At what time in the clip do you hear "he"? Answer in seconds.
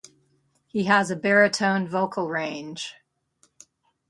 0.65-0.85